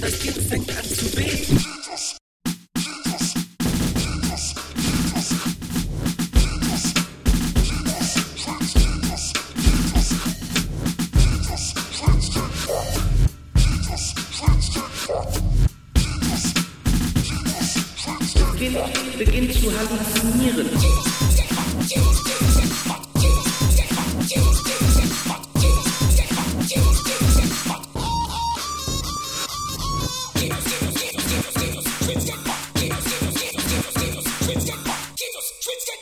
Das 0.00 0.18
Ding 0.18 0.32
fängt 0.32 0.68
an 0.76 0.84
zu 0.84 1.04
beben. 1.16 1.62
Beginnt 19.16 19.52
zu 19.54 19.70
halluzinieren. 19.72 20.68